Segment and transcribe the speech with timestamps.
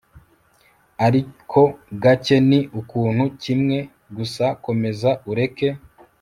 [1.05, 1.59] ariko
[2.03, 3.77] gake ni ikintu kimwe
[4.17, 5.67] gusa komeza ureke